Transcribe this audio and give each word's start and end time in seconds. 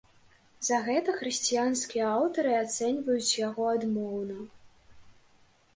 За 0.67 0.77
гэта 0.87 1.09
хрысціянскія 1.19 2.05
аўтары 2.17 2.51
ацэньваюць 2.63 3.31
яго 3.47 3.63
адмоўна. 3.75 4.39